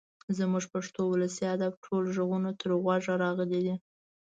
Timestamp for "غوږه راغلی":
2.81-3.59